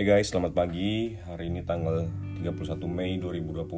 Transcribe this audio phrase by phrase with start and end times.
[0.00, 1.12] Hey guys, selamat pagi.
[1.12, 2.08] Hari ini tanggal
[2.40, 3.68] 31 Mei 2020.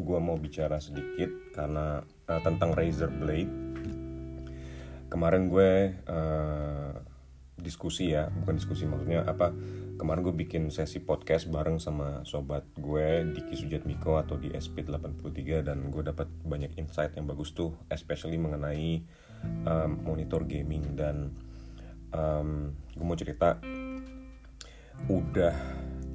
[0.00, 3.52] Gua mau bicara sedikit karena uh, tentang Razer Blade.
[5.12, 6.88] Kemarin gue uh,
[7.60, 9.52] diskusi ya, bukan diskusi maksudnya apa?
[10.00, 15.92] Kemarin gue bikin sesi podcast bareng sama sobat gue Diki Sujatmiko atau di SP83 dan
[15.92, 19.04] gue dapat banyak insight yang bagus tuh, especially mengenai
[19.68, 21.28] um, monitor gaming dan
[22.16, 23.60] um, gue mau cerita
[25.06, 25.54] udah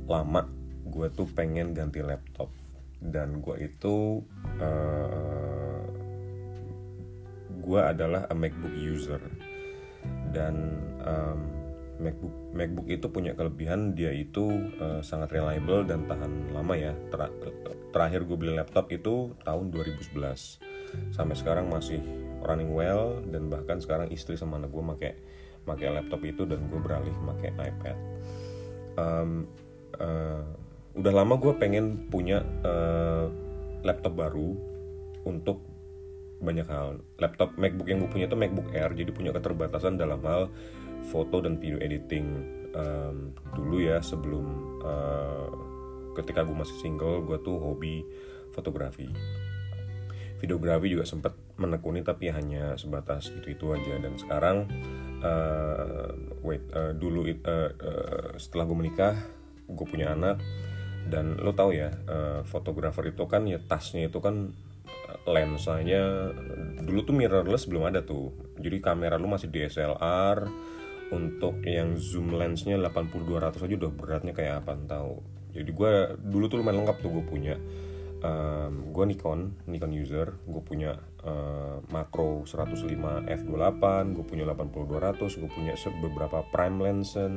[0.10, 0.44] lama
[0.92, 2.52] gue tuh pengen ganti laptop.
[3.02, 4.22] Dan gue itu
[4.62, 5.86] uh,
[7.62, 9.22] gue adalah a MacBook user.
[10.34, 11.40] Dan um,
[12.02, 14.50] MacBook MacBook itu punya kelebihan dia itu
[14.82, 16.94] uh, sangat reliable dan tahan lama ya.
[17.10, 17.30] Ter
[17.92, 22.00] terakhir gue beli laptop itu tahun 2011 sampai sekarang masih
[22.42, 25.12] running well dan bahkan sekarang istri sama anak gue pakai
[25.68, 27.98] pakai laptop itu dan gue beralih pakai iPad
[29.02, 29.50] um,
[29.98, 30.46] uh,
[30.94, 33.32] udah lama gue pengen punya uh,
[33.82, 34.54] laptop baru
[35.26, 35.64] untuk
[36.42, 37.02] banyak hal.
[37.22, 40.50] Laptop MacBook yang gue punya itu MacBook Air jadi punya keterbatasan dalam hal
[41.10, 42.60] foto dan video editing.
[42.72, 44.46] Um, dulu ya sebelum
[44.82, 45.50] uh,
[46.16, 48.04] ketika gue masih single gue tuh hobi
[48.52, 49.08] fotografi.
[50.42, 54.02] Videografi juga sempat menekuni tapi hanya sebatas itu itu aja.
[54.02, 54.66] Dan sekarang
[55.22, 56.10] uh,
[56.42, 59.16] wait uh, dulu uh, uh, setelah gue menikah
[59.70, 60.42] gue punya anak.
[61.02, 61.90] Dan lo tau ya
[62.46, 64.54] fotografer itu kan ya tasnya itu kan
[65.26, 66.32] lensanya
[66.82, 68.34] dulu tuh mirrorless belum ada tuh.
[68.62, 70.46] Jadi kamera lu masih DSLR
[71.12, 75.20] untuk yang zoom lensnya 80-200 aja udah beratnya kayak apa tahu
[75.52, 75.92] jadi gue
[76.24, 77.56] dulu tuh lumayan lengkap tuh gue punya
[78.24, 82.88] um, gue Nikon Nikon user gue punya uh, makro 105
[83.28, 83.84] f28
[84.16, 87.32] gue punya 80-200 gue punya beberapa prime lenses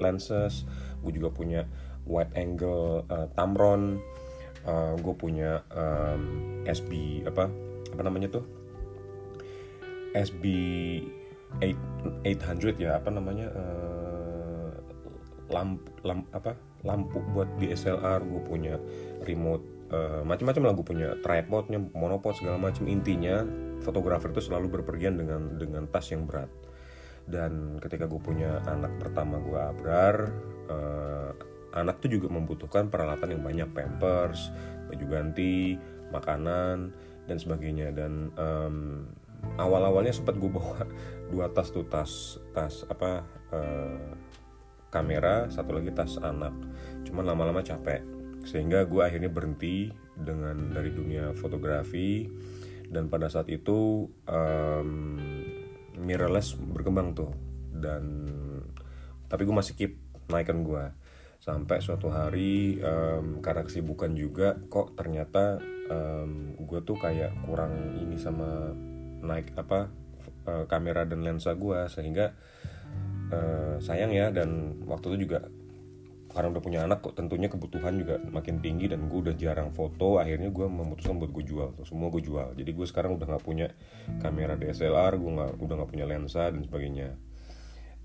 [0.00, 0.54] lenses
[1.00, 1.64] gue juga punya
[2.08, 4.00] wide angle uh, Tamron
[4.66, 6.22] uh, gue punya um,
[6.66, 7.48] SB apa
[7.90, 8.44] apa namanya tuh?
[10.10, 10.44] SB
[11.62, 14.70] 8, 800 ya apa namanya uh,
[15.50, 16.54] lampu lamp apa
[16.86, 18.74] lampu buat DSLR gue punya
[19.26, 22.86] remote uh, macam-macam lah gue punya tripodnya monopod segala macam.
[22.86, 23.42] Intinya
[23.82, 26.50] fotografer itu selalu berpergian dengan dengan tas yang berat.
[27.30, 30.16] Dan ketika gue punya anak pertama gue abrar
[30.70, 31.30] uh,
[31.70, 33.68] anak tuh juga membutuhkan peralatan yang banyak.
[33.70, 34.50] Pampers
[34.90, 35.78] baju ganti
[36.10, 36.90] makanan
[37.26, 37.94] dan sebagainya.
[37.94, 39.06] Dan um,
[39.58, 40.86] awal-awalnya sempat gue bawa
[41.34, 41.86] dua tas tuh.
[41.86, 44.10] Tas tas apa uh,
[44.90, 46.54] kamera satu lagi tas anak.
[47.06, 52.28] Cuman lama-lama capek sehingga gue akhirnya berhenti dengan dari dunia fotografi.
[52.90, 54.90] Dan pada saat itu um,
[56.00, 57.30] mirrorless berkembang tuh.
[57.70, 58.26] Dan
[59.30, 59.94] tapi gue masih keep
[60.26, 60.84] naikkan gue
[61.40, 65.56] sampai suatu hari um, karena kesibukan juga kok ternyata
[65.88, 68.76] um, gue tuh kayak kurang ini sama
[69.24, 69.88] naik apa
[70.44, 72.36] uh, kamera dan lensa gue sehingga
[73.32, 75.48] uh, sayang ya dan waktu itu juga
[76.30, 80.22] karena udah punya anak kok tentunya kebutuhan juga makin tinggi dan gue udah jarang foto
[80.22, 82.54] akhirnya gue memutuskan buat gue jual tuh semua gue jual.
[82.54, 83.68] Jadi gue sekarang udah nggak punya
[84.22, 87.18] kamera DSLR gue nggak udah nggak punya lensa dan sebagainya.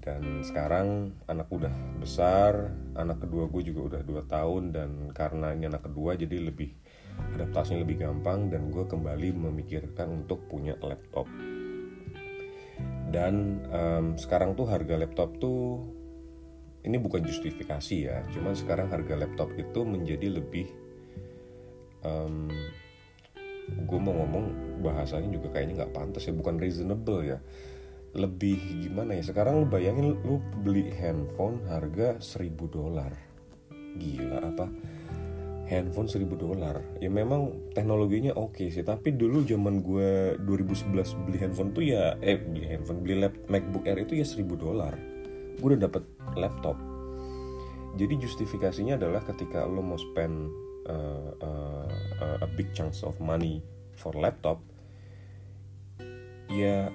[0.02, 5.70] Dan sekarang anak udah besar anak kedua gue juga udah dua tahun dan karena ini
[5.70, 6.74] anak kedua jadi lebih
[7.38, 11.30] adaptasinya lebih gampang dan gue kembali memikirkan untuk punya laptop.
[13.06, 15.95] Dan um, sekarang tuh harga laptop tuh
[16.86, 20.70] ini bukan justifikasi ya cuman sekarang harga laptop itu menjadi lebih
[22.06, 22.54] um,
[23.66, 27.42] gue mau ngomong bahasanya juga kayaknya nggak pantas ya bukan reasonable ya.
[28.16, 33.12] Lebih gimana ya sekarang lu bayangin lu beli handphone harga 1000 dolar.
[34.00, 34.68] Gila apa?
[35.66, 36.80] Handphone 1000 dolar.
[37.02, 42.16] Ya memang teknologinya oke okay sih tapi dulu zaman gue 2011 beli handphone tuh ya
[42.22, 45.15] eh beli handphone beli lap, MacBook Air itu ya 1000 dolar
[45.60, 46.04] gue udah dapet
[46.36, 46.78] laptop.
[47.96, 50.52] Jadi justifikasinya adalah ketika lo mau spend
[50.92, 53.64] uh, uh, a big chunks of money
[53.96, 54.60] for laptop
[56.52, 56.92] ya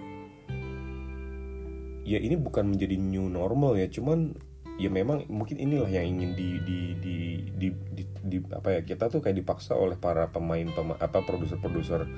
[2.04, 3.86] ya ini bukan menjadi new normal ya.
[3.88, 4.34] Cuman
[4.80, 7.16] ya memang mungkin inilah yang ingin di di di
[7.52, 12.08] di, di, di apa ya kita tuh kayak dipaksa oleh para pemain pema, apa produser-produser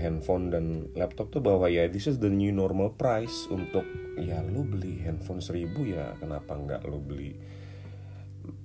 [0.00, 3.84] handphone dan laptop tuh bahwa ya this is the new normal price untuk
[4.16, 7.36] ya lo beli handphone seribu ya kenapa nggak lo beli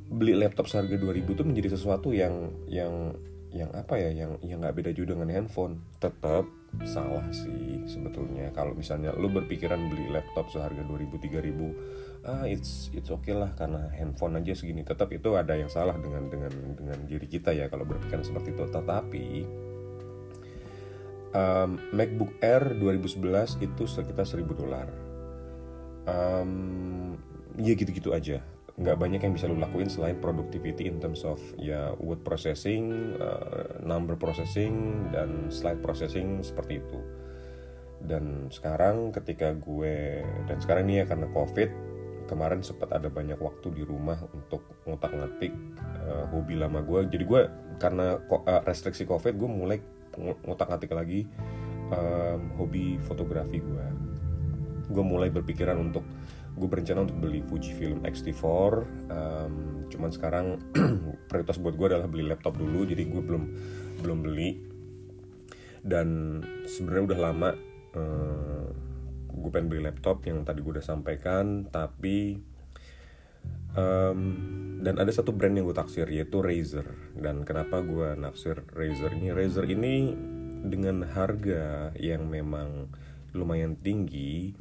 [0.10, 3.18] beli laptop seharga 2000 tuh menjadi sesuatu yang yang
[3.56, 5.80] yang apa ya yang yang nggak beda juga dengan handphone.
[6.04, 6.44] Tetap
[6.84, 8.52] salah sih sebetulnya.
[8.52, 13.88] Kalau misalnya lu berpikiran beli laptop seharga 2000 3000 ah it's it's okay lah karena
[13.96, 14.84] handphone aja segini.
[14.84, 18.68] Tetap itu ada yang salah dengan dengan dengan diri kita ya kalau berpikiran seperti itu.
[18.68, 19.26] Tetapi
[21.36, 24.88] um, MacBook Air 2011 itu sekitar 1000 dolar
[26.08, 27.14] um,
[27.60, 28.40] ya gitu-gitu aja
[28.76, 33.80] nggak banyak yang bisa lo lakuin selain productivity in terms of ya word processing, uh,
[33.80, 37.00] number processing dan slide processing seperti itu.
[38.04, 41.72] Dan sekarang ketika gue dan sekarang ini ya karena covid
[42.28, 45.56] kemarin sempat ada banyak waktu di rumah untuk ngutak ngatik
[46.04, 47.08] uh, hobi lama gue.
[47.08, 47.42] Jadi gue
[47.80, 49.80] karena uh, restriksi covid gue mulai
[50.18, 51.28] ngutak ngatik lagi
[51.92, 53.86] um, hobi fotografi gue.
[54.86, 56.06] Gue mulai berpikiran untuk
[56.56, 58.46] gue berencana untuk beli Fujifilm X-T4
[59.12, 59.56] um,
[59.92, 60.46] cuman sekarang
[61.30, 63.44] prioritas buat gue adalah beli laptop dulu jadi gue belum
[64.00, 64.50] belum beli
[65.84, 67.50] dan sebenarnya udah lama
[68.00, 68.68] uh,
[69.36, 72.40] gue pengen beli laptop yang tadi gue udah sampaikan tapi
[73.75, 74.19] um,
[74.81, 76.86] dan ada satu brand yang gue taksir yaitu Razer.
[77.16, 79.31] Dan kenapa gue naksir Razer ini?
[79.31, 80.13] Razer ini
[80.66, 82.89] dengan harga yang memang
[83.36, 84.56] lumayan tinggi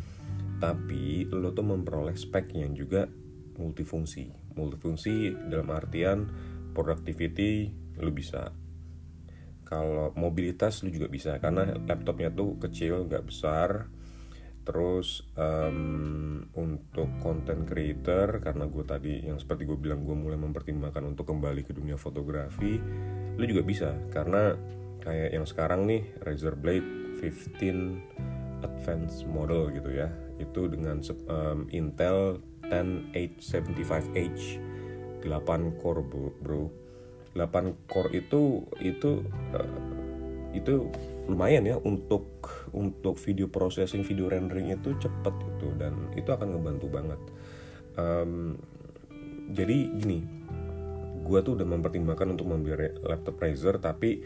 [0.59, 3.05] tapi lo tuh memperoleh spek yang juga
[3.59, 4.55] multifungsi.
[4.55, 6.25] Multifungsi dalam artian
[6.73, 7.71] productivity
[8.01, 8.51] lo bisa.
[9.65, 13.93] Kalau mobilitas lo juga bisa karena laptopnya tuh kecil nggak besar
[14.65, 21.05] terus um, untuk content creator karena gue tadi yang seperti gue bilang gue mulai mempertimbangkan
[21.05, 22.81] untuk kembali ke dunia fotografi
[23.35, 23.95] lo juga bisa.
[24.11, 24.55] Karena
[25.03, 30.09] kayak yang sekarang nih Razer Blade 15 advanced model gitu ya.
[30.41, 32.41] Itu dengan um, Intel
[32.73, 34.59] 10875H
[35.25, 36.65] 8 core bro, bro.
[37.35, 40.14] 8 core itu itu uh,
[40.55, 40.89] itu
[41.27, 46.87] lumayan ya untuk untuk video processing video rendering itu cepet itu dan itu akan ngebantu
[46.89, 47.21] banget.
[47.95, 48.59] Um,
[49.55, 50.25] jadi gini
[51.25, 54.21] gue tuh udah mempertimbangkan untuk membeli laptop Razer tapi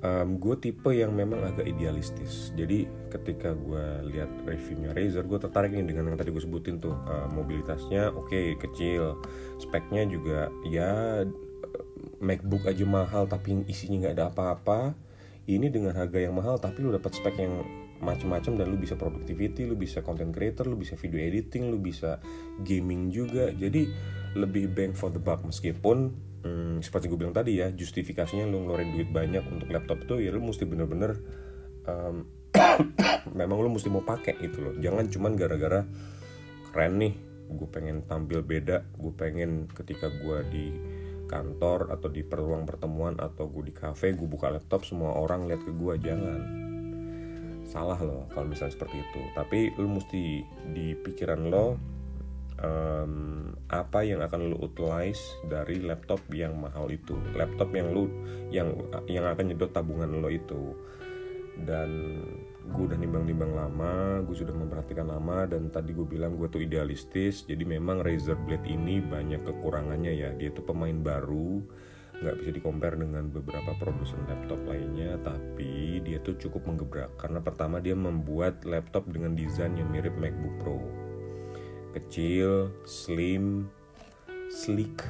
[0.00, 2.50] um, gue tipe yang memang agak idealistis.
[2.56, 6.96] Jadi ketika gue lihat reviewnya Razer gue tertarik nih dengan yang tadi gue sebutin tuh.
[7.04, 9.20] Uh, mobilitasnya oke okay, kecil.
[9.60, 11.22] Speknya juga ya
[12.18, 15.07] MacBook aja mahal tapi isinya nggak ada apa-apa
[15.48, 17.64] ini dengan harga yang mahal tapi lu dapat spek yang
[17.98, 22.22] macam-macam dan lu bisa productivity, lu bisa content creator, lu bisa video editing, lu bisa
[22.62, 23.50] gaming juga.
[23.50, 23.90] Jadi
[24.38, 26.14] lebih bang for the buck meskipun
[26.44, 30.30] hmm, seperti gue bilang tadi ya justifikasinya lu ngeluarin duit banyak untuk laptop itu ya
[30.30, 31.18] lu mesti bener-bener
[31.88, 32.28] um,
[33.38, 35.82] memang lu mesti mau pakai itu loh jangan cuman gara-gara
[36.70, 37.14] keren nih
[37.48, 40.66] gue pengen tampil beda gue pengen ketika gue di
[41.28, 45.62] kantor atau di ruang pertemuan atau gue di cafe gue buka laptop semua orang lihat
[45.62, 46.40] ke gue jangan.
[47.68, 49.20] Salah loh kalau misalnya seperti itu.
[49.36, 50.40] Tapi lu mesti
[50.72, 51.76] di pikiran lo
[52.64, 57.14] um, apa yang akan lu utilize dari laptop yang mahal itu.
[57.36, 58.08] Laptop yang lu
[58.48, 58.72] yang
[59.04, 60.72] yang akan nyedot tabungan lo itu.
[61.58, 62.22] Dan
[62.68, 67.48] gue udah nimbang-nimbang lama gue sudah memperhatikan lama dan tadi gue bilang gue tuh idealistis
[67.48, 70.30] jadi memang Razer Blade ini banyak kekurangannya ya.
[70.36, 71.64] Dia tuh pemain baru
[72.18, 77.14] nggak bisa dikompar dengan beberapa produsen laptop lainnya tapi dia tuh cukup menggebrak.
[77.16, 80.78] Karena pertama dia membuat laptop dengan desain yang mirip MacBook Pro.
[81.96, 83.70] Kecil, slim,
[84.52, 85.00] sleek,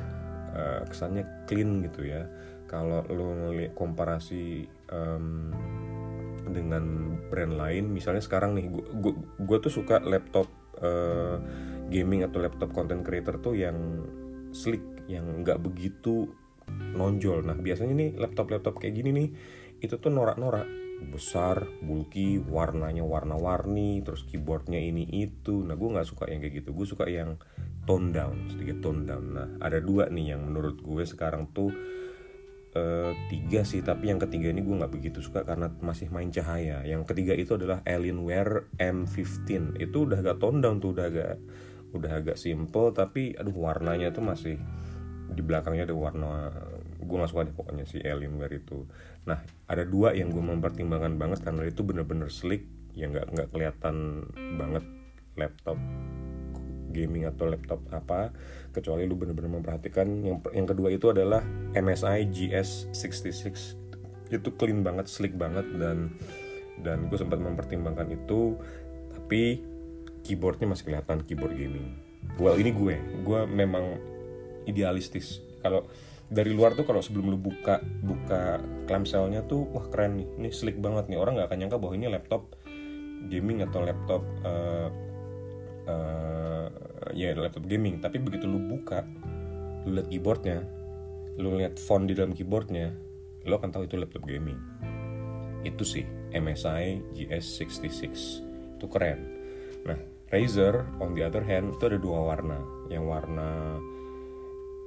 [0.54, 2.28] uh, kesannya clean gitu ya.
[2.68, 5.50] Kalau lo ngeliat komparasi um,
[6.50, 8.66] dengan brand lain, misalnya sekarang nih,
[9.38, 10.48] gue tuh suka laptop
[10.80, 11.36] uh,
[11.88, 13.76] gaming atau laptop content creator tuh yang
[14.52, 16.28] sleek, yang nggak begitu
[16.68, 17.44] nonjol.
[17.44, 19.28] Nah biasanya nih laptop-laptop kayak gini nih,
[19.80, 25.62] itu tuh norak-norak besar, bulky, warnanya warna-warni, terus keyboardnya ini itu.
[25.62, 26.74] Nah gue nggak suka yang kayak gitu.
[26.74, 27.38] Gue suka yang
[27.86, 29.24] tone down, sedikit tone down.
[29.32, 31.70] Nah ada dua nih yang menurut gue sekarang tuh
[32.74, 36.82] uh, tiga sih, tapi yang ketiga ini gue nggak begitu suka karena masih main cahaya.
[36.84, 39.78] Yang ketiga itu adalah Alienware M15.
[39.80, 41.34] Itu udah agak tone down tuh, udah agak
[41.96, 44.60] udah agak simple, tapi aduh warnanya tuh masih
[45.32, 46.52] di belakangnya ada warna
[46.98, 48.84] gue gak suka deh pokoknya si Alienware itu
[49.24, 54.26] nah ada dua yang gue mempertimbangkan banget karena itu bener-bener slick yang nggak nggak kelihatan
[54.58, 54.84] banget
[55.38, 55.78] laptop
[56.98, 58.34] gaming atau laptop apa
[58.74, 60.06] kecuali lu bener-bener memperhatikan.
[60.26, 61.46] Yang yang kedua itu adalah
[61.78, 63.78] MSI GS66
[64.28, 66.12] itu clean banget slick banget dan
[66.84, 68.54] dan gue sempat mempertimbangkan itu
[69.14, 69.64] tapi
[70.22, 71.96] keyboardnya masih kelihatan keyboard gaming.
[72.36, 72.96] Well ini gue.
[73.24, 73.98] Gue memang
[74.68, 75.40] idealistis.
[75.64, 75.88] Kalau
[76.28, 80.28] dari luar tuh kalau sebelum lu buka buka clamshellnya tuh wah keren nih.
[80.38, 81.18] Ini slick banget nih.
[81.18, 82.42] Orang nggak akan nyangka bahwa ini laptop
[83.26, 84.88] gaming atau laptop uh,
[85.88, 86.68] uh,
[87.16, 87.98] ya laptop gaming.
[88.04, 89.02] Tapi begitu lu buka
[89.88, 90.58] lu lihat keyboardnya
[91.38, 92.92] lu lihat font di dalam keyboardnya
[93.46, 94.58] lu akan tahu itu laptop gaming.
[95.64, 96.04] Itu sih
[96.34, 98.04] MSI GS66
[98.78, 99.20] itu keren.
[99.88, 102.60] Nah Razer on the other hand itu ada dua warna.
[102.92, 103.50] Yang warna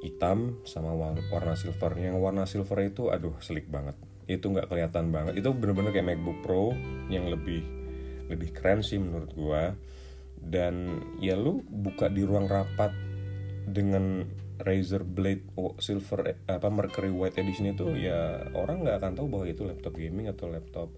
[0.06, 1.98] hitam sama warna silver.
[1.98, 3.98] Yang warna silver itu aduh selik banget.
[4.30, 5.42] Itu nggak kelihatan banget.
[5.42, 6.78] Itu bener-bener kayak MacBook Pro
[7.10, 7.66] yang lebih
[8.30, 9.76] lebih keren sih menurut gua
[10.42, 12.92] dan ya lu buka di ruang rapat
[13.70, 14.26] dengan
[14.62, 15.46] Razer Blade
[15.82, 20.30] Silver apa Mercury White Edition itu ya orang nggak akan tahu bahwa itu laptop gaming
[20.30, 20.90] atau laptop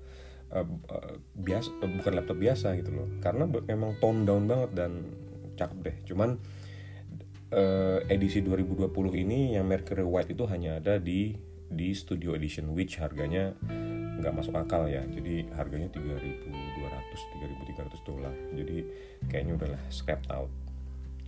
[0.52, 3.08] uh, uh, biasa uh, bukan laptop biasa gitu loh.
[3.24, 4.92] Karena memang tone down banget dan
[5.56, 5.96] cakep deh.
[6.12, 6.30] Cuman
[7.56, 8.92] uh, edisi 2020
[9.24, 11.36] ini yang Mercury White itu hanya ada di
[11.74, 13.56] di Studio Edition which harganya
[14.24, 15.04] nggak masuk akal ya.
[15.12, 16.48] Jadi harganya 3.200
[17.68, 18.36] 3.300 dolar.
[18.56, 18.88] Jadi
[19.28, 20.48] kayaknya udahlah scrapped out.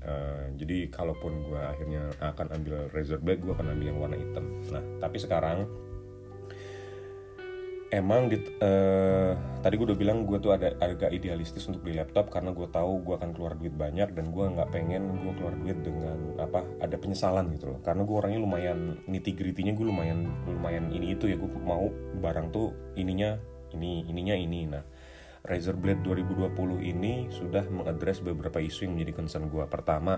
[0.06, 4.46] Uh, jadi kalaupun gue akhirnya akan ambil Razer Blade gue akan ambil yang warna hitam.
[4.72, 5.68] Nah tapi sekarang
[7.94, 12.34] emang di, uh, tadi gue udah bilang gue tuh ada agak idealistis untuk beli laptop
[12.34, 15.78] karena gue tahu gue akan keluar duit banyak dan gue nggak pengen gue keluar duit
[15.86, 17.80] dengan apa ada penyesalan gitu loh.
[17.86, 21.90] Karena gue orangnya lumayan nitty gritty-nya gue lumayan lumayan ini itu ya gue mau
[22.22, 23.38] barang tuh ininya
[23.78, 24.62] ini ininya ini.
[24.66, 24.84] Nah
[25.46, 30.18] Razer Blade 2020 ini sudah mengadres beberapa isu yang menjadi concern gue pertama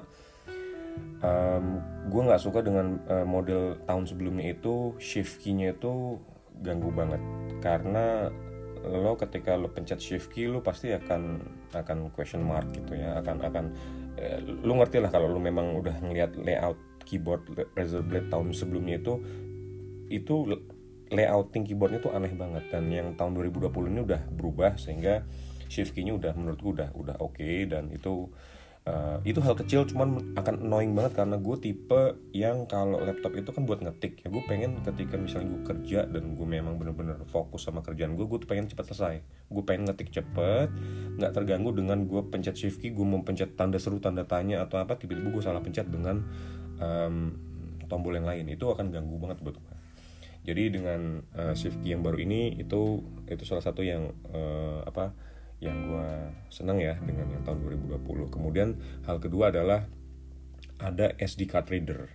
[1.21, 1.65] um,
[2.07, 6.21] gue nggak suka dengan uh, model tahun sebelumnya itu shift key-nya itu
[6.61, 7.21] ganggu banget.
[7.59, 8.29] Karena
[8.87, 11.41] lo ketika lo pencet shift key lo pasti akan
[11.73, 13.19] akan question mark gitu ya.
[13.19, 13.65] Akan akan
[14.17, 18.99] eh, lo ngerti lah kalau lo memang udah ngeliat layout keyboard Razer Blade tahun sebelumnya
[18.99, 19.13] itu
[20.07, 20.35] itu
[21.11, 22.67] layouting keyboardnya tuh aneh banget.
[22.71, 25.23] Dan yang tahun 2020 ini udah berubah sehingga
[25.67, 28.31] shift key-nya udah menurutku udah udah oke okay, dan itu
[28.87, 33.51] Uh, itu hal kecil cuman akan annoying banget karena gue tipe yang kalau laptop itu
[33.51, 34.23] kan buat ngetik.
[34.23, 38.23] Ya gue pengen ketika misalnya gue kerja dan gue memang bener-bener fokus sama kerjaan gue
[38.23, 39.15] gue tuh pengen cepat selesai.
[39.51, 40.71] Gue pengen ngetik cepet
[41.19, 44.79] nggak terganggu dengan gue pencet shift key gue mau pencet tanda seru tanda tanya atau
[44.79, 46.23] apa tiba-tiba gue salah pencet dengan
[46.79, 47.35] um,
[47.91, 48.47] tombol yang lain.
[48.47, 49.77] Itu akan ganggu banget buat gue
[50.47, 55.11] jadi dengan uh, shift key yang baru ini itu itu salah satu yang uh, apa
[55.57, 56.09] yang gue
[56.53, 58.77] senang ya dengan yang tahun 2020 kemudian
[59.09, 59.89] hal kedua adalah
[60.77, 62.13] ada SD card reader.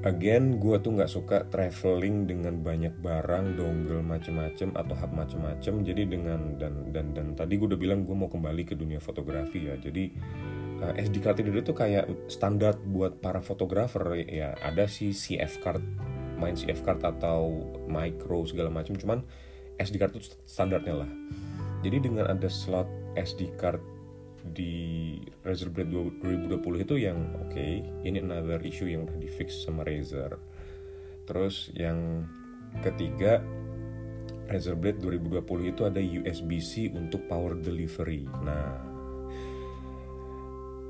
[0.00, 5.84] Again gue tuh nggak suka traveling dengan banyak barang dongle macem-macem atau hub macem-macem.
[5.84, 9.68] Jadi dengan dan dan dan tadi gue udah bilang gue mau kembali ke dunia fotografi
[9.68, 9.76] ya.
[9.76, 10.16] Jadi
[10.80, 14.24] uh, eh, SD card reader itu kayak standar buat para fotografer.
[14.24, 15.84] Ya ada sih CF card
[16.40, 19.20] main CF card atau micro segala macam cuman
[19.76, 21.10] SD card itu standarnya lah
[21.80, 23.80] jadi dengan ada slot SD card
[24.40, 29.64] di Razer Blade 2020 itu yang oke okay, ini another issue yang udah di fix
[29.64, 30.36] sama Razer.
[31.28, 32.24] Terus yang
[32.80, 33.44] ketiga
[34.48, 38.24] Razer Blade 2020 itu ada USB-C untuk power delivery.
[38.42, 38.66] Nah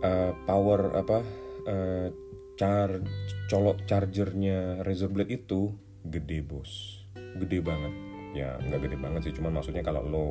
[0.00, 1.18] uh, power apa
[1.66, 2.08] uh,
[2.54, 3.02] char
[3.50, 5.74] colok chargernya Razer Blade itu
[6.06, 7.02] gede bos.
[7.14, 7.92] Gede banget.
[8.30, 10.26] Ya nggak gede banget sih cuman maksudnya kalau lo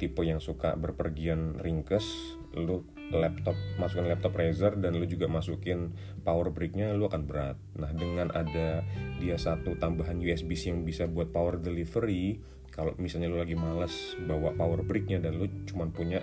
[0.00, 5.92] tipe yang suka berpergian ringkes lu laptop masukin laptop Razer dan lu juga masukin
[6.24, 7.58] power bricknya lu akan berat.
[7.76, 8.82] Nah dengan ada
[9.20, 12.40] dia satu tambahan USB-C yang bisa buat power delivery
[12.70, 16.22] kalau misalnya lu lagi males bawa power bricknya dan lu cuma punya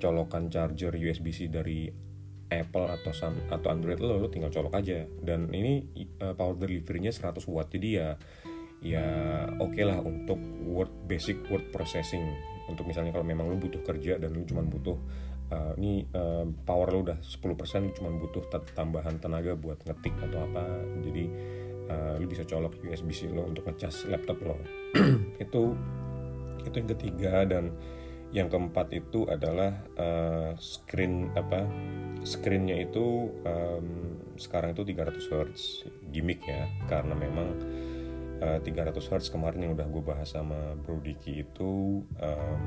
[0.00, 1.90] colokan charger USB-C dari
[2.50, 5.06] Apple atau Sam, atau Android lo, lo tinggal colok aja.
[5.06, 5.86] Dan ini
[6.18, 8.08] uh, power deliverynya 100 watt jadi ya
[8.80, 9.04] ya
[9.60, 12.32] oke okay lah untuk word basic word processing
[12.70, 14.94] untuk misalnya kalau memang lu butuh kerja dan lu cuma butuh
[15.50, 20.64] uh, ini uh, power lu udah 10% cuma butuh tambahan tenaga buat ngetik atau apa
[21.02, 21.24] jadi
[21.90, 24.56] uh, lu bisa colok USB-C lo untuk ngecas laptop lo.
[25.44, 25.74] Itu
[26.60, 27.72] itu yang ketiga dan
[28.30, 31.66] yang keempat itu adalah uh, screen apa
[32.22, 33.86] screennya itu um,
[34.38, 35.62] sekarang itu 300 Hz
[36.14, 37.48] gimmick ya karena memang
[38.40, 42.60] 300 eh, Hz kemarin yang udah gue bahas sama Bro Diki itu um,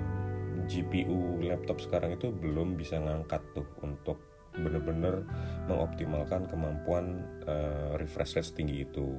[0.70, 4.22] GPU laptop sekarang itu belum bisa ngangkat tuh untuk
[4.54, 5.26] bener-bener
[5.66, 9.18] mengoptimalkan kemampuan uh, refresh rate setinggi itu.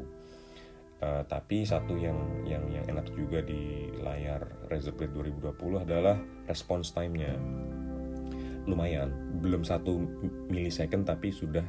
[1.03, 6.95] Uh, tapi satu yang yang yang enak juga di layar Razer Blade 2020 adalah response
[6.95, 7.35] time-nya.
[8.65, 9.11] Lumayan
[9.43, 10.01] belum satu
[10.49, 11.67] milisecond tapi sudah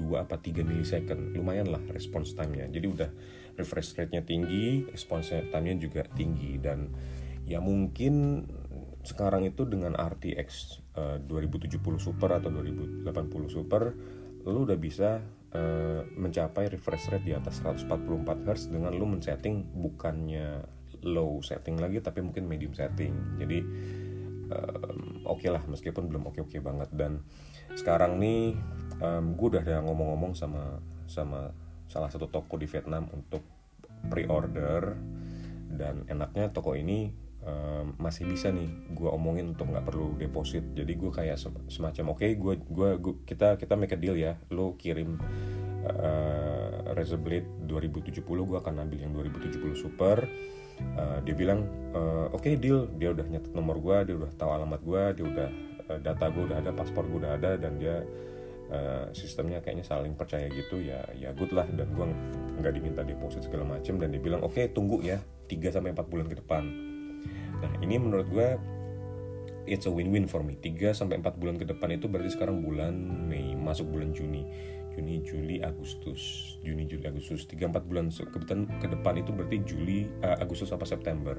[0.00, 1.36] 2 apa 3 milisecond.
[1.36, 2.66] Lumayan lah response time-nya.
[2.72, 3.10] Jadi udah
[3.54, 6.58] refresh rate-nya tinggi response time-nya juga tinggi.
[6.58, 6.90] Dan
[7.44, 8.44] ya mungkin
[9.04, 10.48] sekarang itu dengan RTX
[10.96, 13.04] uh, 2070 Super atau 2080
[13.52, 13.92] Super
[14.44, 15.24] lu udah bisa
[15.56, 20.64] uh, mencapai refresh rate di atas 144 Hz dengan lu men-setting bukannya
[21.04, 23.40] low setting lagi tapi mungkin medium setting.
[23.40, 23.58] Jadi
[24.52, 26.88] um, oke okay lah meskipun belum oke oke banget.
[26.92, 27.20] Dan
[27.76, 28.56] sekarang nih
[29.00, 31.52] um, gue udah ada ngomong-ngomong sama sama
[31.94, 33.46] salah satu toko di Vietnam untuk
[34.10, 34.98] pre-order.
[35.70, 37.14] Dan enaknya toko ini
[37.46, 40.74] um, masih bisa nih gue omongin untuk nggak perlu deposit.
[40.74, 41.38] Jadi gue kayak
[41.70, 42.90] semacam oke okay, gue gue
[43.22, 44.34] kita kita make a deal ya.
[44.50, 45.22] Lo kirim
[45.86, 50.26] uh, Razer Blade 2070 gue akan ambil yang 2070 Super.
[50.98, 52.90] Uh, dia bilang uh, oke okay, deal.
[52.98, 55.48] Dia udah nyatet nomor gue dia udah tahu alamat gue dia udah
[55.94, 58.02] uh, data gue udah ada paspor gue udah ada dan dia
[58.70, 61.66] uh, sistemnya kayaknya saling percaya gitu ya ya good lah.
[61.68, 62.06] Dan gue
[62.60, 66.06] nggak diminta deposit segala macem dan dia bilang oke okay, tunggu ya 3 sampai empat
[66.08, 66.64] bulan ke depan.
[67.60, 68.48] Nah ini menurut gue
[69.64, 70.56] it's a win-win for me.
[70.56, 72.94] 3 sampai 4 bulan ke depan itu berarti sekarang bulan
[73.28, 74.44] Mei masuk bulan Juni.
[74.94, 80.06] Juni, Juli, Agustus, Juni, Juli, Agustus, 3-4 bulan ke depan, ke depan itu berarti Juli,
[80.22, 81.34] uh, Agustus apa September.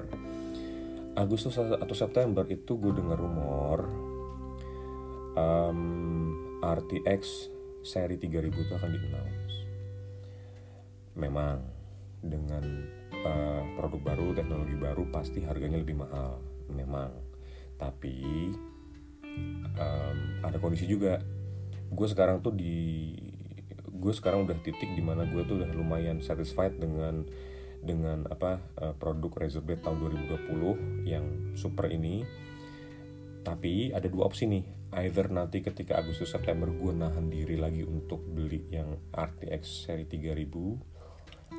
[1.16, 3.88] Agustus atau September itu gue dengar rumor
[5.32, 5.80] um,
[6.66, 7.22] RTX
[7.86, 9.54] seri 3000 itu akan di announce.
[11.14, 11.62] Memang
[12.18, 12.64] dengan
[13.22, 17.14] uh, produk baru, teknologi baru pasti harganya lebih mahal, memang.
[17.78, 18.50] Tapi
[19.78, 21.22] um, ada kondisi juga.
[21.86, 23.14] Gue sekarang tuh di
[23.96, 27.24] gue sekarang udah titik di mana gue tuh udah lumayan satisfied dengan
[27.80, 30.02] dengan apa uh, produk Razer Blade tahun
[30.52, 32.26] 2020 yang super ini
[33.46, 38.22] tapi ada dua opsi nih either nanti ketika Agustus September gue nahan diri lagi untuk
[38.22, 40.96] beli yang RTX seri 3000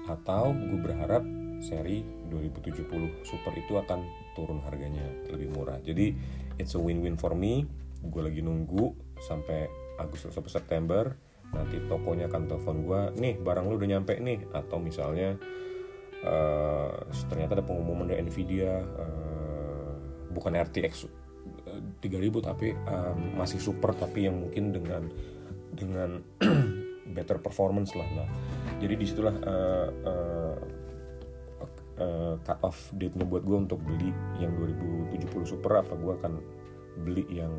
[0.08, 1.24] atau gue berharap
[1.60, 4.00] seri 2070 super itu akan
[4.38, 5.80] turun harganya lebih murah.
[5.84, 6.16] Jadi
[6.56, 7.68] it's a win-win for me.
[8.08, 9.68] Gue lagi nunggu sampai
[10.00, 11.04] Agustus sampai September.
[11.52, 14.48] Nanti tokonya akan telepon gue nih barang lu udah nyampe nih.
[14.56, 15.36] Atau misalnya
[16.24, 16.94] uh,
[17.28, 19.92] ternyata ada pengumuman dari Nvidia uh,
[20.32, 21.27] bukan RTX
[22.00, 25.04] 3000 tapi um, masih super tapi yang mungkin dengan
[25.74, 26.10] dengan
[27.16, 28.30] better performance lah nah.
[28.78, 30.58] Jadi di situlah uh, uh,
[31.98, 36.34] uh, cut off date-nya buat gue untuk beli yang 2070 super apa gue akan
[37.02, 37.54] beli yang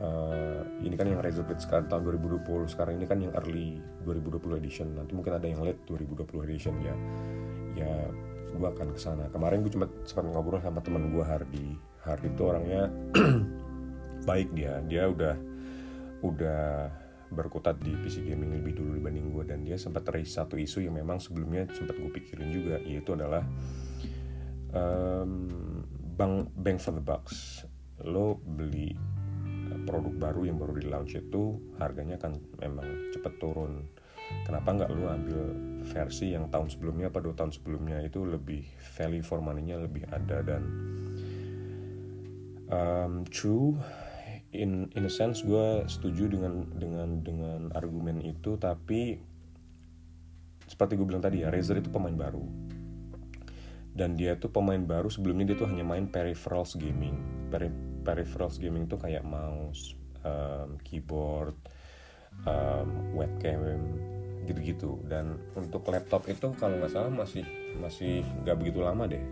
[0.00, 4.88] uh, ini kan yang Blade sekarang tahun 2020 sekarang ini kan yang early 2020 edition.
[4.96, 6.96] Nanti mungkin ada yang late 2020 edition ya.
[7.76, 7.92] Ya
[8.50, 12.42] gue akan ke sana kemarin gue cuma sempat ngobrol sama teman gue Hardy Hardy itu
[12.44, 12.88] orangnya
[14.28, 14.80] baik dia.
[14.84, 15.34] Dia udah
[16.20, 16.64] udah
[17.30, 20.98] berkutat di PC gaming lebih dulu dibanding gue dan dia sempat raise satu isu yang
[20.98, 23.46] memang sebelumnya sempat gue pikirin juga yaitu adalah
[24.74, 25.46] um,
[26.18, 27.64] bang bang for the bucks.
[28.02, 28.96] Lo beli
[29.86, 33.86] produk baru yang baru di launch itu harganya kan memang cepet turun.
[34.44, 35.40] Kenapa nggak lu ambil
[35.84, 38.64] versi yang tahun sebelumnya apa dua tahun sebelumnya itu lebih
[38.96, 40.62] value for money-nya lebih ada dan
[42.70, 43.76] um, true.
[44.50, 49.22] In in a sense gue setuju dengan dengan dengan argumen itu tapi
[50.66, 52.42] seperti gue bilang tadi ya Razer itu pemain baru.
[53.90, 57.14] Dan dia tuh pemain baru sebelumnya dia tuh hanya main peripherals gaming.
[58.02, 61.54] Peripherals gaming tuh kayak mouse, um, keyboard,
[62.46, 63.98] um, webcam,
[64.46, 65.00] gitu-gitu.
[65.04, 67.44] Dan untuk laptop itu kalau nggak salah masih
[67.80, 69.22] masih nggak begitu lama deh.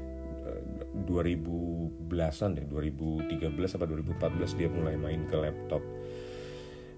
[0.89, 5.85] 2010-an deh, 2013 atau 2014 dia mulai main ke laptop.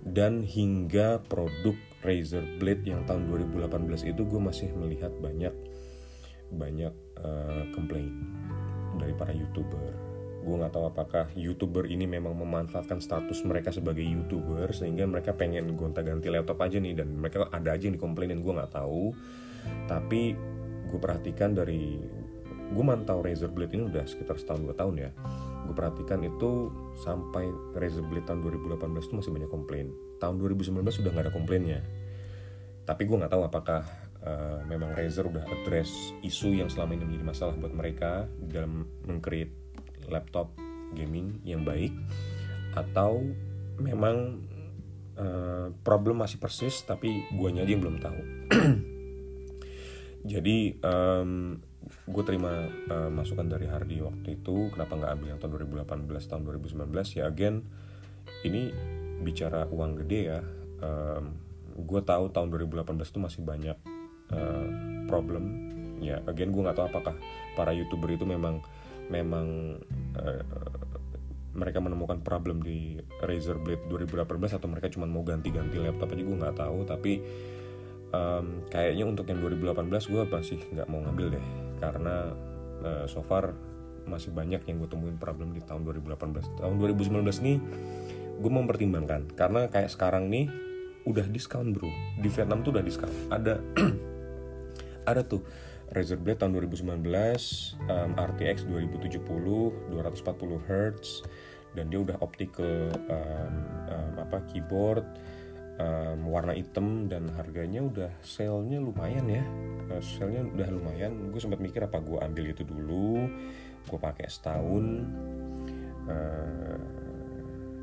[0.00, 5.52] Dan hingga produk Razer Blade yang tahun 2018 itu gue masih melihat banyak
[6.50, 8.10] banyak uh, komplain
[8.96, 10.09] dari para youtuber
[10.40, 15.76] gue nggak tahu apakah youtuber ini memang memanfaatkan status mereka sebagai youtuber sehingga mereka pengen
[15.76, 19.12] gonta-ganti laptop aja nih dan mereka ada aja yang dikomplainin gue nggak tahu.
[19.84, 20.32] Tapi
[20.88, 22.00] gue perhatikan dari
[22.70, 25.10] gue mantau Razer Blade ini udah sekitar setahun dua tahun ya.
[25.68, 27.44] Gue perhatikan itu sampai
[27.76, 29.86] Razer Blade tahun 2018 itu masih banyak komplain.
[30.22, 31.80] Tahun 2019 sudah nggak ada komplainnya.
[32.88, 33.84] Tapi gue nggak tahu apakah
[34.24, 39.60] uh, memang Razer udah address isu yang selama ini menjadi masalah buat mereka dalam mengcreate
[40.08, 40.54] laptop
[40.94, 41.92] gaming yang baik
[42.74, 43.22] atau
[43.80, 44.40] memang
[45.18, 48.20] uh, problem masih persis tapi guanya aja yang belum tahu.
[50.32, 51.56] Jadi um,
[52.06, 55.52] gue terima uh, masukan dari Hardy waktu itu kenapa nggak ambil yang tahun
[55.88, 57.64] 2018 tahun 2019 ya again
[58.44, 58.70] ini
[59.24, 60.40] bicara uang gede ya.
[60.80, 61.36] Um,
[61.80, 63.78] gue tahu tahun 2018 itu masih banyak
[64.32, 64.68] uh,
[65.08, 65.44] problem.
[66.00, 67.16] Ya again gue nggak tahu apakah
[67.56, 68.60] para youtuber itu memang
[69.10, 69.76] memang
[70.16, 70.42] uh,
[71.50, 74.22] mereka menemukan problem di Razer Blade 2018
[74.56, 76.78] atau mereka cuma mau ganti-ganti laptop aja gue nggak tahu.
[76.86, 77.12] Tapi
[78.14, 81.44] um, kayaknya untuk yang 2018 gue masih nggak mau ngambil deh.
[81.82, 82.30] Karena
[82.86, 83.52] uh, so far
[84.06, 87.56] masih banyak yang gue temuin problem di tahun 2018 tahun 2019 nih
[88.40, 89.34] gue mempertimbangkan.
[89.34, 90.46] Karena kayak sekarang nih
[91.02, 91.90] udah diskon bro.
[92.22, 93.58] Di Vietnam tuh udah diskon ada
[95.10, 95.42] ada tuh
[95.90, 97.02] Razer Blade tahun 2019
[97.90, 101.08] um, RTX 2070 240 Hz
[101.74, 103.54] dan dia udah optical um,
[103.90, 105.06] um, apa keyboard
[105.78, 109.42] um, warna hitam dan harganya udah sale-nya lumayan ya.
[109.90, 111.30] Uh, sale-nya udah lumayan.
[111.30, 113.26] Gue sempat mikir apa gue ambil itu dulu
[113.80, 114.84] gue pakai setahun
[116.06, 116.78] uh,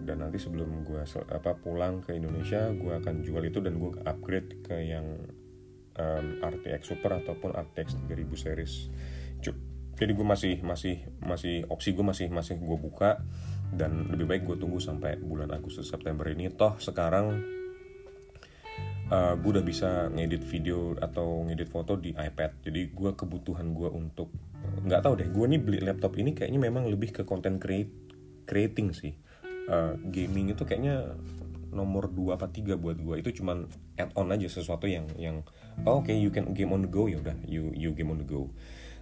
[0.08, 4.64] dan nanti sebelum gue apa pulang ke Indonesia gue akan jual itu dan gue upgrade
[4.64, 5.20] ke yang
[5.98, 8.74] um, RTX Super ataupun RTX 3000 series.
[9.98, 13.18] Jadi gue masih masih masih opsi gue masih masih gue buka
[13.74, 16.54] dan lebih baik gue tunggu sampai bulan Agustus September ini.
[16.54, 17.42] Toh sekarang
[19.10, 22.62] uh, gue udah bisa ngedit video atau ngedit foto di iPad.
[22.62, 24.30] Jadi gue kebutuhan gue untuk
[24.86, 27.90] nggak tahu deh gue nih beli laptop ini kayaknya memang lebih ke content create
[28.46, 29.18] creating sih.
[29.68, 31.18] Uh, gaming itu kayaknya
[31.78, 33.70] nomor 2 apa 3 buat gue itu cuman
[34.02, 35.46] add on aja sesuatu yang yang
[35.86, 38.18] oh, oke okay, you can game on the go ya udah you you game on
[38.18, 38.50] the go.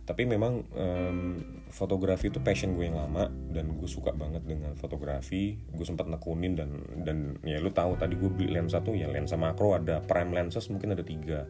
[0.05, 1.41] Tapi memang um,
[1.73, 5.57] fotografi itu passion gue yang lama dan gue suka banget dengan fotografi.
[5.73, 9.33] Gue sempat nekunin dan dan ya lu tahu tadi gue beli lensa tuh ya lensa
[9.33, 11.49] makro ada prime lenses mungkin ada tiga.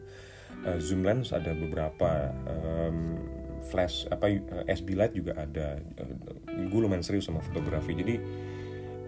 [0.64, 3.20] Uh, zoom lens ada beberapa um,
[3.60, 5.76] flash apa uh, SB light juga ada.
[6.00, 6.16] Uh,
[6.64, 7.92] gue lumayan serius sama fotografi.
[7.92, 8.16] Jadi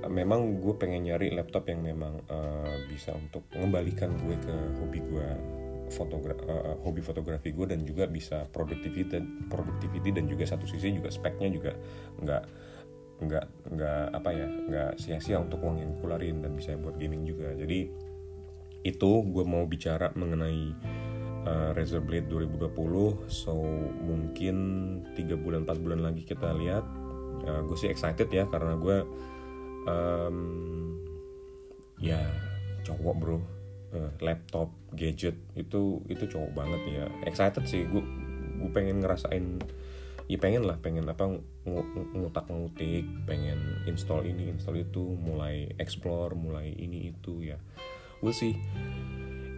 [0.08, 5.28] memang gue pengen nyari laptop yang memang uh, bisa untuk mengembalikan gue ke hobi gue
[5.88, 10.92] fotogra uh, hobi fotografi gue dan juga bisa productivity dan productivity dan juga satu sisi
[10.92, 11.72] juga speknya juga
[12.20, 12.42] nggak
[13.18, 17.50] nggak nggak apa ya nggak sia-sia untuk uang yang keluarin dan bisa buat gaming juga.
[17.56, 17.90] Jadi
[18.86, 20.70] itu gue mau bicara mengenai
[21.42, 23.58] uh, Razer Blade 2020 so
[24.06, 24.56] mungkin
[25.18, 26.86] tiga bulan 4 bulan lagi kita lihat.
[27.42, 29.02] Uh, gue sih excited ya karena gue
[29.86, 30.38] um,
[32.02, 32.18] ya
[32.86, 33.38] cowok bro.
[33.88, 37.04] Uh, laptop gadget itu itu cowok banget ya.
[37.24, 38.04] Excited sih gue
[38.58, 39.62] gue pengen ngerasain
[40.28, 41.40] ya pengen lah pengen apa
[42.12, 47.56] ngutak ngutik pengen install ini install itu mulai explore mulai ini itu ya.
[48.20, 48.60] We'll see.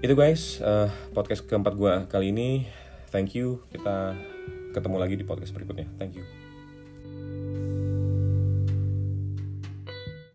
[0.00, 2.70] Itu guys uh, podcast keempat gue kali ini.
[3.11, 3.66] Thank you.
[3.74, 4.14] Kita
[4.70, 5.90] ketemu lagi di podcast berikutnya.
[5.98, 6.39] Thank you